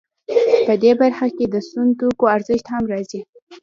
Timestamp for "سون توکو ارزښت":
1.69-2.65